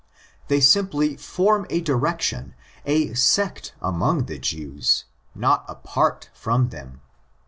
[0.47, 2.55] They simply form a direction,
[2.87, 7.01] a sect, among the Jews, not apart from them.